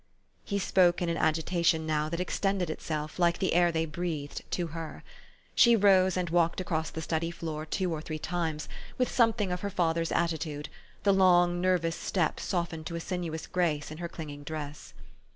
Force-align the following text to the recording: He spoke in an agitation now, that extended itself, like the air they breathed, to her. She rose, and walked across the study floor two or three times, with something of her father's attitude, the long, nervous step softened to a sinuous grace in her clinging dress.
He 0.43 0.57
spoke 0.57 0.99
in 0.99 1.09
an 1.09 1.17
agitation 1.17 1.85
now, 1.85 2.09
that 2.09 2.19
extended 2.19 2.71
itself, 2.71 3.19
like 3.19 3.37
the 3.37 3.53
air 3.53 3.71
they 3.71 3.85
breathed, 3.85 4.41
to 4.53 4.65
her. 4.73 5.03
She 5.53 5.75
rose, 5.75 6.17
and 6.17 6.27
walked 6.31 6.59
across 6.59 6.89
the 6.89 7.03
study 7.03 7.29
floor 7.29 7.67
two 7.67 7.93
or 7.93 8.01
three 8.01 8.17
times, 8.17 8.67
with 8.97 9.11
something 9.11 9.51
of 9.51 9.61
her 9.61 9.69
father's 9.69 10.11
attitude, 10.11 10.69
the 11.03 11.13
long, 11.13 11.61
nervous 11.61 11.95
step 11.97 12.39
softened 12.39 12.87
to 12.87 12.95
a 12.95 12.99
sinuous 12.99 13.45
grace 13.45 13.91
in 13.91 13.99
her 13.99 14.09
clinging 14.09 14.41
dress. 14.43 14.95